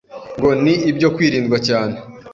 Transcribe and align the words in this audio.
ngo 0.37 0.49
ni 0.63 0.73
ibyo 0.89 1.07
kwirindwa 1.15 1.57
cyane 1.67 1.95